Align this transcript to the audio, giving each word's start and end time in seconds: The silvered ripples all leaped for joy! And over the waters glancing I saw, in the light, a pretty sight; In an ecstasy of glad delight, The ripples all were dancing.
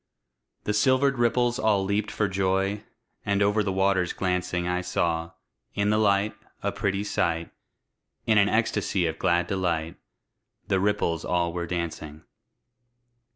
The 0.63 0.73
silvered 0.73 1.19
ripples 1.19 1.59
all 1.59 1.85
leaped 1.85 2.09
for 2.09 2.27
joy! 2.27 2.83
And 3.23 3.43
over 3.43 3.61
the 3.61 3.71
waters 3.71 4.13
glancing 4.13 4.67
I 4.67 4.81
saw, 4.81 5.33
in 5.75 5.91
the 5.91 5.99
light, 5.99 6.33
a 6.63 6.71
pretty 6.71 7.03
sight; 7.03 7.51
In 8.25 8.39
an 8.39 8.49
ecstasy 8.49 9.05
of 9.05 9.19
glad 9.19 9.45
delight, 9.45 9.97
The 10.69 10.79
ripples 10.79 11.23
all 11.23 11.53
were 11.53 11.67
dancing. 11.67 12.23